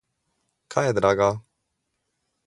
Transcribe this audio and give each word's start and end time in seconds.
Kaj 0.75 0.83
je 0.85 0.95
draga? 0.99 1.27